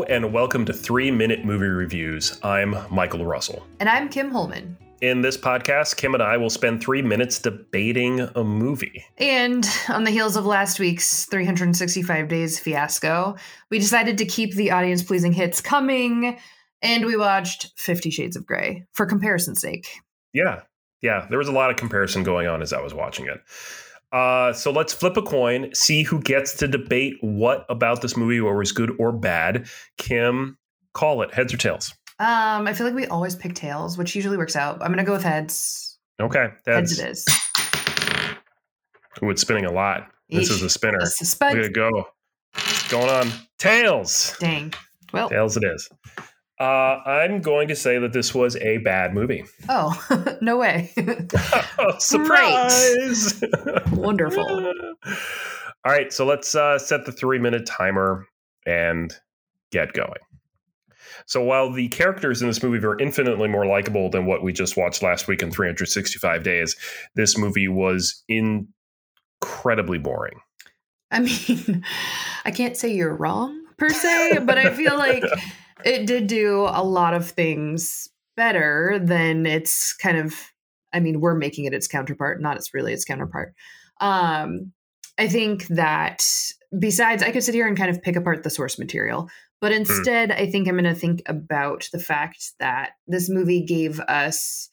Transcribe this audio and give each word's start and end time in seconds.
Hello, 0.00 0.16
and 0.16 0.32
welcome 0.32 0.64
to 0.64 0.72
Three 0.72 1.10
Minute 1.10 1.44
Movie 1.44 1.66
Reviews. 1.66 2.40
I'm 2.42 2.74
Michael 2.90 3.26
Russell. 3.26 3.66
And 3.80 3.86
I'm 3.86 4.08
Kim 4.08 4.30
Holman. 4.30 4.78
In 5.02 5.20
this 5.20 5.36
podcast, 5.36 5.98
Kim 5.98 6.14
and 6.14 6.22
I 6.22 6.38
will 6.38 6.48
spend 6.48 6.80
three 6.80 7.02
minutes 7.02 7.38
debating 7.38 8.20
a 8.34 8.42
movie. 8.42 9.04
And 9.18 9.68
on 9.90 10.04
the 10.04 10.10
heels 10.10 10.36
of 10.36 10.46
last 10.46 10.80
week's 10.80 11.26
365 11.26 12.28
Days 12.28 12.58
fiasco, 12.58 13.36
we 13.68 13.78
decided 13.78 14.16
to 14.16 14.24
keep 14.24 14.54
the 14.54 14.70
audience 14.70 15.02
pleasing 15.02 15.34
hits 15.34 15.60
coming, 15.60 16.38
and 16.80 17.04
we 17.04 17.14
watched 17.18 17.70
Fifty 17.76 18.08
Shades 18.08 18.36
of 18.36 18.46
Grey 18.46 18.86
for 18.92 19.04
comparison's 19.04 19.60
sake. 19.60 19.86
Yeah, 20.32 20.62
yeah, 21.02 21.26
there 21.28 21.38
was 21.38 21.48
a 21.48 21.52
lot 21.52 21.68
of 21.68 21.76
comparison 21.76 22.22
going 22.22 22.46
on 22.46 22.62
as 22.62 22.72
I 22.72 22.80
was 22.80 22.94
watching 22.94 23.26
it. 23.26 23.42
Uh, 24.12 24.52
so 24.52 24.70
let's 24.72 24.92
flip 24.92 25.16
a 25.16 25.22
coin, 25.22 25.72
see 25.74 26.02
who 26.02 26.20
gets 26.20 26.56
to 26.56 26.66
debate 26.66 27.14
what 27.20 27.64
about 27.68 28.02
this 28.02 28.16
movie 28.16 28.40
or 28.40 28.56
was 28.56 28.72
good 28.72 28.92
or 28.98 29.12
bad. 29.12 29.68
Kim, 29.98 30.58
call 30.94 31.22
it 31.22 31.32
heads 31.32 31.54
or 31.54 31.56
tails. 31.56 31.94
Um, 32.18 32.66
I 32.66 32.74
feel 32.74 32.86
like 32.86 32.94
we 32.94 33.06
always 33.06 33.34
pick 33.34 33.54
tails, 33.54 33.96
which 33.96 34.14
usually 34.14 34.36
works 34.36 34.56
out. 34.56 34.82
I'm 34.82 34.90
gonna 34.90 35.04
go 35.04 35.12
with 35.12 35.22
heads. 35.22 35.98
Okay, 36.20 36.48
heads 36.66 36.98
it 36.98 37.08
is. 37.08 37.24
Ooh, 39.22 39.30
it's 39.30 39.40
spinning 39.42 39.64
a 39.64 39.72
lot. 39.72 40.08
This 40.28 40.50
is 40.50 40.62
a 40.62 40.68
spinner. 40.68 40.98
Look 41.00 41.42
at 41.42 41.56
it 41.56 41.72
go. 41.72 41.90
going 42.88 43.08
on? 43.08 43.32
Tails. 43.58 44.36
Dang. 44.38 44.74
Well, 45.12 45.28
tails 45.28 45.56
it 45.56 45.64
is. 45.64 45.88
Uh, 46.60 47.00
I'm 47.06 47.40
going 47.40 47.68
to 47.68 47.74
say 47.76 47.98
that 47.98 48.12
this 48.12 48.34
was 48.34 48.54
a 48.56 48.76
bad 48.78 49.14
movie. 49.14 49.44
Oh, 49.70 50.36
no 50.42 50.58
way. 50.58 50.92
oh, 51.78 51.96
surprise! 51.98 53.42
Wonderful. 53.92 54.44
All 55.06 55.92
right, 55.92 56.12
so 56.12 56.26
let's 56.26 56.54
uh, 56.54 56.78
set 56.78 57.06
the 57.06 57.12
three 57.12 57.38
minute 57.38 57.64
timer 57.64 58.26
and 58.66 59.14
get 59.72 59.94
going. 59.94 60.20
So 61.24 61.42
while 61.42 61.72
the 61.72 61.88
characters 61.88 62.42
in 62.42 62.48
this 62.48 62.62
movie 62.62 62.84
are 62.84 63.00
infinitely 63.00 63.48
more 63.48 63.64
likable 63.64 64.10
than 64.10 64.26
what 64.26 64.42
we 64.42 64.52
just 64.52 64.76
watched 64.76 65.02
last 65.02 65.28
week 65.28 65.42
in 65.42 65.50
365 65.50 66.42
days, 66.42 66.76
this 67.14 67.38
movie 67.38 67.68
was 67.68 68.22
incredibly 68.28 69.96
boring. 69.96 70.40
I 71.10 71.20
mean, 71.20 71.84
I 72.44 72.50
can't 72.50 72.76
say 72.76 72.92
you're 72.92 73.14
wrong 73.14 73.59
per 73.80 73.88
se, 73.88 74.38
but 74.44 74.58
I 74.58 74.72
feel 74.72 74.96
like 74.96 75.24
it 75.84 76.06
did 76.06 76.28
do 76.28 76.68
a 76.70 76.84
lot 76.84 77.14
of 77.14 77.28
things 77.28 78.08
better 78.36 79.00
than 79.02 79.44
its 79.46 79.92
kind 79.94 80.18
of 80.18 80.34
I 80.92 81.00
mean, 81.00 81.20
we're 81.20 81.34
making 81.34 81.66
it 81.66 81.74
its 81.74 81.86
counterpart, 81.86 82.40
not 82.42 82.56
its 82.56 82.74
really 82.74 82.92
its 82.92 83.04
counterpart. 83.04 83.54
Um, 84.00 84.72
I 85.18 85.28
think 85.28 85.66
that 85.68 86.26
besides, 86.76 87.22
I 87.22 87.30
could 87.30 87.44
sit 87.44 87.54
here 87.54 87.68
and 87.68 87.76
kind 87.76 87.90
of 87.90 88.02
pick 88.02 88.16
apart 88.16 88.42
the 88.42 88.50
source 88.50 88.78
material, 88.78 89.28
but 89.60 89.72
hmm. 89.72 89.78
instead, 89.78 90.30
mm. 90.30 90.40
I 90.40 90.50
think 90.50 90.66
I'm 90.66 90.74
going 90.74 90.84
to 90.84 90.94
think 90.94 91.22
about 91.26 91.88
the 91.92 91.98
fact 91.98 92.52
that 92.58 92.92
this 93.06 93.28
movie 93.28 93.64
gave 93.64 94.00
us 94.00 94.68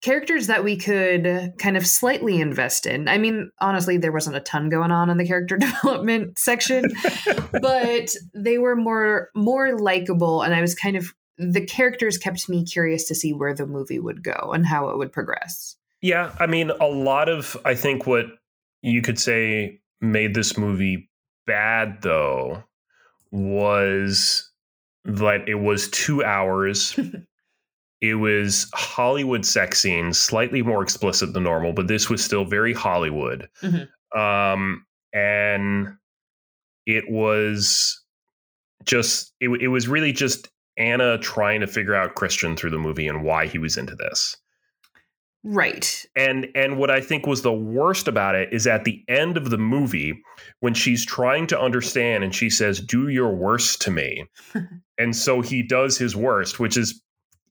characters 0.00 0.46
that 0.46 0.64
we 0.64 0.76
could 0.76 1.52
kind 1.58 1.76
of 1.76 1.86
slightly 1.86 2.40
invest 2.40 2.86
in. 2.86 3.08
I 3.08 3.18
mean, 3.18 3.50
honestly, 3.60 3.96
there 3.96 4.12
wasn't 4.12 4.36
a 4.36 4.40
ton 4.40 4.68
going 4.68 4.92
on 4.92 5.10
in 5.10 5.18
the 5.18 5.26
character 5.26 5.56
development 5.58 6.38
section, 6.38 6.84
but 7.60 8.14
they 8.34 8.58
were 8.58 8.76
more 8.76 9.30
more 9.34 9.78
likable 9.78 10.42
and 10.42 10.54
I 10.54 10.60
was 10.60 10.74
kind 10.74 10.96
of 10.96 11.12
the 11.36 11.64
characters 11.64 12.18
kept 12.18 12.48
me 12.48 12.64
curious 12.64 13.06
to 13.08 13.14
see 13.14 13.32
where 13.32 13.54
the 13.54 13.66
movie 13.66 14.00
would 14.00 14.24
go 14.24 14.52
and 14.52 14.66
how 14.66 14.88
it 14.88 14.98
would 14.98 15.12
progress. 15.12 15.76
Yeah, 16.00 16.34
I 16.38 16.46
mean, 16.46 16.70
a 16.80 16.86
lot 16.86 17.28
of 17.28 17.56
I 17.64 17.74
think 17.74 18.06
what 18.06 18.26
you 18.82 19.02
could 19.02 19.18
say 19.18 19.80
made 20.00 20.34
this 20.34 20.56
movie 20.56 21.10
bad 21.46 22.02
though 22.02 22.62
was 23.30 24.50
that 25.04 25.48
it 25.48 25.56
was 25.56 25.88
2 25.90 26.22
hours 26.24 26.98
It 28.00 28.14
was 28.14 28.70
Hollywood 28.74 29.44
sex 29.44 29.80
scenes, 29.80 30.18
slightly 30.18 30.62
more 30.62 30.82
explicit 30.82 31.32
than 31.32 31.44
normal, 31.44 31.72
but 31.72 31.88
this 31.88 32.08
was 32.08 32.24
still 32.24 32.44
very 32.44 32.72
Hollywood. 32.72 33.48
Mm-hmm. 33.62 34.18
Um, 34.18 34.86
and 35.12 35.96
it 36.86 37.04
was 37.10 38.00
just, 38.84 39.32
it, 39.40 39.48
it 39.60 39.68
was 39.68 39.88
really 39.88 40.12
just 40.12 40.48
Anna 40.76 41.18
trying 41.18 41.60
to 41.60 41.66
figure 41.66 41.94
out 41.94 42.14
Christian 42.14 42.56
through 42.56 42.70
the 42.70 42.78
movie 42.78 43.08
and 43.08 43.24
why 43.24 43.46
he 43.46 43.58
was 43.58 43.76
into 43.76 43.96
this. 43.96 44.36
Right. 45.44 46.04
And 46.16 46.48
and 46.54 46.78
what 46.78 46.90
I 46.90 47.00
think 47.00 47.26
was 47.26 47.42
the 47.42 47.52
worst 47.52 48.08
about 48.08 48.34
it 48.34 48.52
is 48.52 48.66
at 48.66 48.84
the 48.84 49.04
end 49.08 49.36
of 49.36 49.50
the 49.50 49.58
movie 49.58 50.20
when 50.60 50.74
she's 50.74 51.04
trying 51.06 51.46
to 51.48 51.60
understand 51.60 52.24
and 52.24 52.34
she 52.34 52.50
says 52.50 52.80
do 52.80 53.08
your 53.08 53.34
worst 53.34 53.80
to 53.82 53.90
me. 53.90 54.26
and 54.98 55.14
so 55.14 55.40
he 55.40 55.62
does 55.62 55.96
his 55.96 56.16
worst, 56.16 56.58
which 56.58 56.76
is 56.76 57.00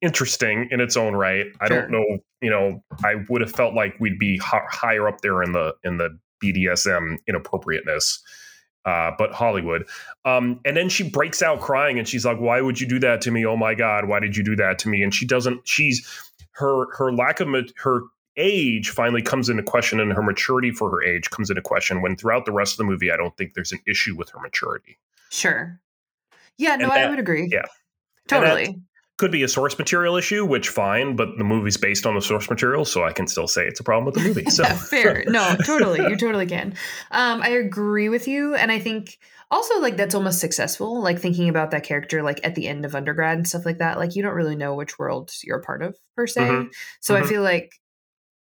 interesting 0.02 0.68
in 0.72 0.80
its 0.80 0.97
own 0.97 1.13
right. 1.13 1.47
I 1.59 1.68
don't 1.68 1.90
know, 1.90 2.06
you 2.41 2.50
know, 2.50 2.84
I 3.03 3.16
would 3.30 3.41
have 3.41 3.52
felt 3.52 3.74
like 3.74 4.00
we'd 4.00 4.19
be 4.19 4.35
h- 4.35 4.62
higher 4.69 5.08
up 5.08 5.22
there 5.22 5.41
in 5.44 5.52
the 5.52 5.74
in 5.84 5.97
the 5.97 6.18
BDSM 6.44 7.18
inappropriateness. 7.28 8.24
Uh, 8.85 9.12
but 9.18 9.34
Hollywood. 9.34 9.85
Um, 10.24 10.62
and 10.63 10.78
then 10.78 10.88
she 10.88 11.09
breaks 11.09 11.41
out 11.41 11.59
crying 11.59 12.00
and 12.00 12.08
she's 12.08 12.25
like, 12.25 12.40
Why 12.40 12.62
would 12.62 12.80
you 12.80 12.88
do 12.88 13.00
that 13.00 13.19
to 13.22 13.31
me? 13.31 13.46
Oh 13.46 13.58
my 13.58 13.75
God, 13.75 14.08
why 14.08 14.19
did 14.19 14.38
you 14.38 14.44
do 14.44 14.56
that 14.56 14.80
to 14.80 14.90
me? 14.90 15.03
And 15.03 15.13
she 15.13 15.25
doesn't, 15.25 15.68
she's 15.68 16.08
her 16.52 16.85
her 16.96 17.12
lack 17.12 17.40
of 17.41 17.50
her 17.78 18.02
age 18.38 18.90
finally 18.90 19.22
comes 19.22 19.50
into 19.50 19.64
question 19.64 20.00
and 20.00 20.14
her 20.14 20.22
maturity 20.22 20.72
for 20.72 20.90
her 20.90 21.03
age 21.03 21.29
comes 21.31 21.50
into 21.50 21.62
question 21.62 22.02
when 22.02 22.16
throughout 22.16 22.46
the 22.46 22.52
rest 22.52 22.74
of 22.74 22.78
the 22.78 22.84
movie, 22.85 23.12
I 23.12 23.18
don't 23.18 23.35
think 23.35 23.56
there's 23.56 23.72
an 23.72 23.79
issue 23.88 24.16
with 24.16 24.29
her 24.29 24.40
maturity. 24.40 24.97
Sure. 25.31 25.79
Yeah, 26.58 26.75
no, 26.75 26.88
that, 26.88 27.08
I 27.08 27.09
would 27.09 27.19
agree. 27.19 27.50
Yeah. 27.52 27.66
Totally 28.28 28.81
could 29.17 29.31
be 29.31 29.41
a 29.41 29.47
source 29.47 29.78
material 29.78 30.16
issue, 30.16 30.45
which 30.45 30.69
fine, 30.69 31.16
but 31.16 31.38
the 31.38 31.44
movie's 31.44 31.75
based 31.75 32.05
on 32.05 32.13
the 32.13 32.22
source 32.22 32.50
material, 32.50 32.85
so 32.85 33.03
I 33.03 33.11
can 33.11 33.28
still 33.28 33.47
say 33.47 33.66
it's 33.66 33.79
a 33.79 33.83
problem 33.83 34.05
with 34.05 34.16
the 34.16 34.22
movie. 34.22 34.45
So 34.57 34.63
fair. 34.63 35.23
No, 35.28 35.55
totally. 35.66 36.00
You 36.01 36.16
totally 36.17 36.45
can. 36.45 36.73
Um, 37.11 37.41
I 37.41 37.50
agree 37.50 38.09
with 38.09 38.28
you. 38.28 38.55
And 38.55 38.72
I 38.72 38.79
think 38.79 39.19
also 39.51 39.79
like 39.79 39.97
that's 39.97 40.16
almost 40.16 40.39
successful, 40.39 41.01
like 41.01 41.19
thinking 41.19 41.50
about 41.50 41.72
that 41.72 41.83
character 41.83 42.23
like 42.23 42.39
at 42.44 42.55
the 42.55 42.67
end 42.67 42.85
of 42.85 42.95
undergrad 42.95 43.38
and 43.38 43.47
stuff 43.47 43.66
like 43.66 43.79
that. 43.79 43.97
Like 43.97 44.16
you 44.16 44.23
don't 44.23 44.33
really 44.33 44.55
know 44.55 44.75
which 44.75 44.97
world 44.97 45.31
you're 45.44 45.59
a 45.59 45.63
part 45.63 45.81
of 45.81 45.97
per 46.16 46.28
se. 46.28 46.41
Mm-hmm. 46.41 46.67
So 47.01 47.13
mm-hmm. 47.13 47.23
I 47.23 47.28
feel 47.28 47.41
like 47.41 47.72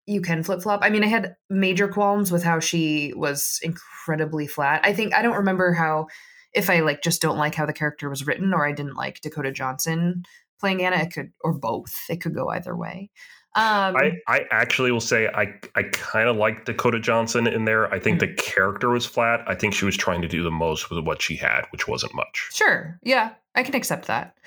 you 0.05 0.21
can 0.21 0.41
flip 0.41 0.61
flop. 0.61 0.79
I 0.83 0.89
mean, 0.89 1.03
I 1.03 1.07
had 1.07 1.35
major 1.49 1.87
qualms 1.87 2.31
with 2.31 2.43
how 2.43 2.59
she 2.59 3.13
was 3.15 3.59
incredibly 3.61 4.47
flat. 4.47 4.81
I 4.83 4.93
think 4.93 5.13
I 5.13 5.21
don't 5.21 5.37
remember 5.37 5.73
how 5.73 6.07
if 6.53 6.69
I 6.69 6.79
like 6.79 7.03
just 7.03 7.21
don't 7.21 7.37
like 7.37 7.53
how 7.53 7.65
the 7.65 7.73
character 7.73 8.09
was 8.09 8.25
written 8.25 8.53
or 8.53 8.65
I 8.65 8.71
didn't 8.71 8.95
like 8.95 9.21
Dakota 9.21 9.51
Johnson 9.51 10.23
playing 10.59 10.83
Anna. 10.83 10.97
It 10.97 11.13
could, 11.13 11.31
or 11.41 11.53
both. 11.53 11.93
It 12.09 12.21
could 12.21 12.35
go 12.35 12.49
either 12.49 12.75
way. 12.75 13.09
Um, 13.55 13.95
I, 13.95 14.11
I 14.27 14.41
actually 14.51 14.91
will 14.91 15.01
say 15.01 15.27
I, 15.29 15.51
I 15.73 15.83
kind 15.91 16.29
of 16.29 16.35
like 16.35 16.65
Dakota 16.65 16.99
Johnson 16.99 17.47
in 17.47 17.65
there. 17.65 17.91
I 17.91 17.99
think 17.99 18.21
mm-hmm. 18.21 18.35
the 18.35 18.41
character 18.41 18.89
was 18.89 19.07
flat. 19.07 19.43
I 19.47 19.55
think 19.55 19.73
she 19.73 19.85
was 19.85 19.97
trying 19.97 20.21
to 20.21 20.27
do 20.27 20.43
the 20.43 20.51
most 20.51 20.91
with 20.91 21.03
what 21.03 21.23
she 21.23 21.35
had, 21.35 21.65
which 21.71 21.87
wasn't 21.87 22.13
much. 22.13 22.49
Sure. 22.53 22.99
Yeah, 23.01 23.31
I 23.55 23.63
can 23.63 23.73
accept 23.73 24.05
that. 24.07 24.37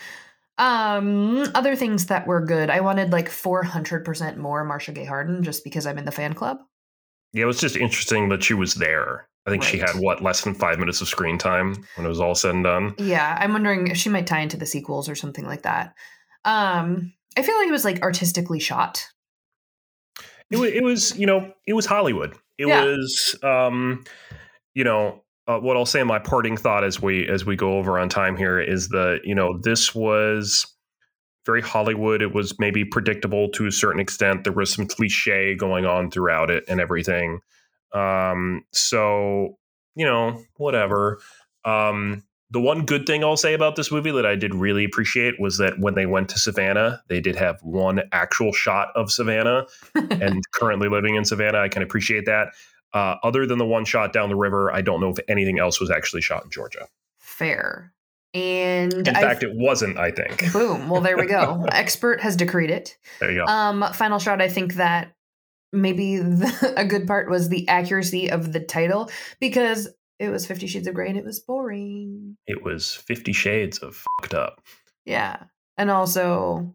Um, 0.59 1.45
other 1.55 1.75
things 1.75 2.07
that 2.07 2.27
were 2.27 2.45
good. 2.45 2.71
I 2.71 2.81
wanted 2.81 3.11
like 3.11 3.31
400% 3.31 4.37
more 4.37 4.63
Marcia 4.63 4.93
Gay 4.93 5.07
Harden 5.07 5.43
just 5.43 5.65
because 5.65 5.87
I'm 5.87 5.99
in 5.99 6.05
the 6.05 6.13
fan 6.13 6.35
club. 6.35 6.59
Yeah, 7.33 7.45
it 7.45 7.47
was 7.47 7.61
just 7.61 7.77
interesting 7.77 8.29
that 8.29 8.45
she 8.45 8.55
was 8.55 8.75
there. 8.75 9.27
I 9.47 9.51
think 9.51 9.63
right. 9.63 9.71
she 9.71 9.79
had 9.79 9.93
what 9.97 10.23
less 10.23 10.43
than 10.43 10.55
five 10.55 10.79
minutes 10.79 11.01
of 11.01 11.09
screen 11.09 11.39
time 11.39 11.75
when 11.97 12.05
it 12.05 12.09
was 12.09 12.21
all 12.21 12.35
said 12.35 12.55
and 12.55 12.65
done. 12.65 12.95
Yeah, 12.99 13.37
I'm 13.41 13.53
wondering 13.53 13.89
if 13.89 13.97
she 13.97 14.09
might 14.09 14.27
tie 14.27 14.41
into 14.41 14.57
the 14.57 14.67
sequels 14.67 15.09
or 15.09 15.15
something 15.15 15.47
like 15.47 15.63
that. 15.63 15.95
Um, 16.45 17.13
I 17.37 17.43
feel 17.43 17.57
like 17.57 17.69
it 17.69 17.73
was 17.73 17.85
like 17.85 18.03
artistically 18.03 18.61
shot. 18.61 19.07
It 20.51 20.59
was, 20.59 20.71
it 20.71 20.83
was 20.83 21.19
you 21.19 21.27
know, 21.27 21.53
it 21.67 21.73
was 21.73 21.87
Hollywood. 21.87 22.35
It 22.59 22.69
yeah. 22.69 22.85
was, 22.85 23.37
um, 23.43 24.05
you 24.75 24.85
know, 24.85 25.23
uh, 25.47 25.59
what 25.59 25.77
I'll 25.77 25.87
say. 25.87 26.03
My 26.03 26.19
parting 26.19 26.57
thought 26.57 26.85
as 26.85 27.01
we 27.01 27.27
as 27.29 27.47
we 27.47 27.57
go 27.57 27.79
over 27.79 27.99
on 27.99 28.09
time 28.09 28.37
here 28.37 28.61
is 28.61 28.89
that 28.91 29.21
you 29.25 29.35
know 29.35 29.59
this 29.63 29.95
was 29.95 30.67
very 31.47 31.63
Hollywood. 31.63 32.23
It 32.23 32.35
was 32.35 32.59
maybe 32.59 32.85
predictable 32.85 33.49
to 33.53 33.67
a 33.67 33.73
certain 33.73 34.01
extent. 34.01 34.45
There 34.45 34.53
was 34.53 34.73
some 34.73 34.87
cliche 34.87 35.55
going 35.55 35.87
on 35.87 36.11
throughout 36.11 36.51
it 36.51 36.65
and 36.69 36.81
everything. 36.81 37.41
Um, 37.93 38.65
so 38.73 39.59
you 39.95 40.07
know, 40.07 40.41
whatever. 40.57 41.21
Um, 41.65 42.25
the 42.51 42.61
one 42.61 42.85
good 42.85 43.07
thing 43.07 43.23
I'll 43.23 43.37
say 43.37 43.55
about 43.55 43.77
this 43.77 43.93
movie 43.93 44.11
that 44.11 44.27
I 44.27 44.35
did 44.35 44.55
really 44.55 44.85
appreciate 44.85 45.39
was 45.39 45.59
that 45.59 45.79
when 45.79 45.95
they 45.95 46.07
went 46.07 46.29
to 46.31 46.39
Savannah, 46.39 47.03
they 47.09 47.21
did 47.21 47.37
have 47.37 47.61
one 47.63 48.03
actual 48.11 48.53
shot 48.53 48.89
of 48.97 49.13
Savannah, 49.13 49.67
and 49.95 50.43
currently 50.53 50.89
living 50.89 51.15
in 51.15 51.25
Savannah, 51.25 51.59
I 51.59 51.69
can 51.69 51.83
appreciate 51.83 52.27
that. 52.27 52.49
Uh, 52.93 53.17
other 53.23 53.47
than 53.47 53.59
the 53.59 53.67
one 53.67 53.85
shot 53.85 54.13
down 54.13 54.29
the 54.29 54.37
river, 54.37 54.73
I 54.73 54.81
don't 54.81 55.01
know 55.01 55.11
if 55.11 55.19
anything 55.29 55.61
else 55.61 55.81
was 55.81 55.91
actually 55.91 56.23
shot 56.23 56.43
in 56.45 56.51
Georgia. 56.51 56.89
Fair. 57.19 57.93
And 58.35 58.93
in 58.93 59.17
I've, 59.17 59.23
fact, 59.23 59.43
it 59.43 59.55
wasn't. 59.55 59.99
I 59.99 60.11
think. 60.11 60.53
Boom. 60.53 60.89
Well, 60.89 61.01
there 61.01 61.17
we 61.17 61.27
go. 61.27 61.67
Expert 61.73 62.21
has 62.21 62.37
decreed 62.37 62.71
it. 62.71 62.97
There 63.21 63.31
you 63.31 63.45
go. 63.45 63.45
Um, 63.45 63.85
final 63.93 64.19
shot. 64.19 64.41
I 64.41 64.49
think 64.49 64.75
that 64.75 65.13
maybe 65.73 66.17
the, 66.19 66.75
a 66.77 66.85
good 66.85 67.07
part 67.07 67.31
was 67.31 67.49
the 67.49 67.69
accuracy 67.69 68.31
of 68.31 68.53
the 68.53 68.61
title 68.61 69.11
because 69.41 69.89
it 70.19 70.29
was 70.29 70.47
Fifty 70.47 70.67
Shades 70.67 70.87
of 70.87 70.95
Grey 70.95 71.09
and 71.09 71.19
it 71.19 71.25
was 71.25 71.41
boring. 71.41 72.37
It 72.47 72.63
was 72.63 72.95
Fifty 72.95 73.33
Shades 73.33 73.79
of 73.79 74.05
fucked 74.21 74.35
up. 74.35 74.61
Yeah. 75.05 75.45
And 75.79 75.91
also 75.91 76.75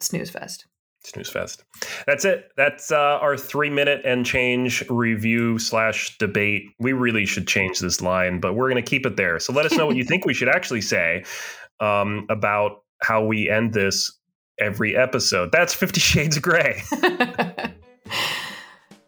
Snooze 0.00 0.30
Fest. 0.30 0.66
Snooze 1.04 1.28
Fest. 1.28 1.64
That's 2.06 2.24
it. 2.24 2.52
That's 2.56 2.92
uh, 2.92 2.96
our 2.96 3.36
three 3.36 3.70
minute 3.70 4.02
and 4.04 4.24
change 4.24 4.88
review 4.88 5.58
slash 5.58 6.16
debate. 6.18 6.64
We 6.78 6.92
really 6.92 7.26
should 7.26 7.48
change 7.48 7.80
this 7.80 8.00
line, 8.00 8.38
but 8.38 8.54
we're 8.54 8.70
going 8.70 8.82
to 8.82 8.88
keep 8.88 9.04
it 9.06 9.16
there. 9.16 9.40
So 9.40 9.52
let 9.52 9.66
us 9.66 9.72
know 9.72 9.86
what 9.86 9.96
you 9.96 10.04
think 10.04 10.24
we 10.24 10.34
should 10.34 10.48
actually 10.48 10.82
say 10.82 11.24
um, 11.80 12.26
about 12.30 12.82
how 13.00 13.24
we 13.24 13.50
end 13.50 13.72
this 13.72 14.16
every 14.60 14.96
episode. 14.96 15.50
That's 15.50 15.74
Fifty 15.74 16.00
Shades 16.00 16.36
of 16.36 16.42
Grey. 16.44 16.80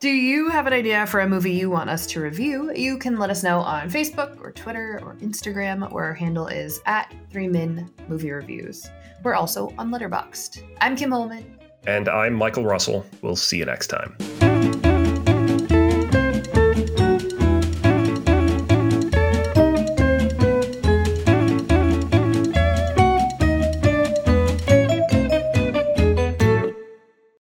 Do 0.04 0.10
you 0.10 0.50
have 0.50 0.66
an 0.66 0.74
idea 0.74 1.06
for 1.06 1.20
a 1.20 1.26
movie 1.26 1.52
you 1.52 1.70
want 1.70 1.88
us 1.88 2.06
to 2.08 2.20
review? 2.20 2.70
You 2.74 2.98
can 2.98 3.16
let 3.16 3.30
us 3.30 3.42
know 3.42 3.60
on 3.60 3.88
Facebook 3.88 4.38
or 4.38 4.52
Twitter 4.52 5.00
or 5.02 5.14
Instagram, 5.22 5.90
where 5.90 6.04
our 6.04 6.12
handle 6.12 6.46
is 6.46 6.82
at 6.84 7.10
3 7.30 7.48
Min 7.48 7.90
Movie 8.06 8.30
Reviews. 8.30 8.86
We're 9.22 9.32
also 9.32 9.72
on 9.78 9.88
Letterboxd. 9.90 10.62
I'm 10.82 10.94
Kim 10.94 11.10
Holman. 11.10 11.58
And 11.86 12.10
I'm 12.10 12.34
Michael 12.34 12.64
Russell. 12.64 13.06
We'll 13.22 13.34
see 13.34 13.56
you 13.56 13.64
next 13.64 13.86
time. 13.86 14.14